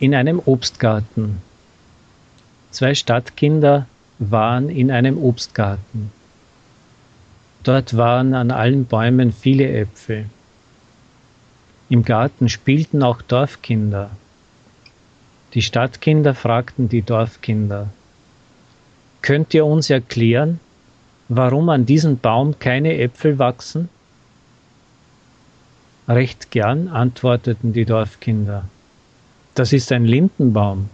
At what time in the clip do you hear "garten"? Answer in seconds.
12.02-12.48